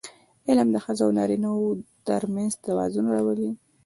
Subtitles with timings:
[0.47, 1.69] علم د ښځو او نارینهوو
[2.07, 3.51] ترمنځ توازن راولي.